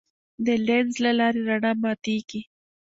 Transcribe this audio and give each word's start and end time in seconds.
د 0.45 0.47
لینز 0.65 0.95
له 1.03 1.11
لارې 1.19 1.41
رڼا 1.49 1.71
ماتېږي. 1.83 2.41